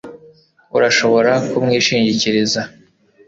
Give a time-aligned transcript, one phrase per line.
[0.77, 2.61] urashobora kumwishingikiriza